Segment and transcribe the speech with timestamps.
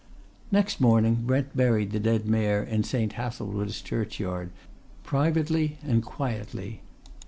[0.51, 3.13] Next morning Brent buried the dead Mayor in St.
[3.13, 4.49] Hathelswide's Churchyard,
[5.03, 6.81] privately and quietly.